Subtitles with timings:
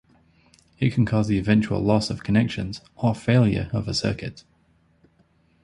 [0.79, 4.43] It can cause the eventual loss of connections or failure of a circuit.